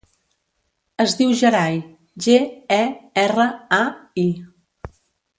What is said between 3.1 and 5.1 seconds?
erra, a, i.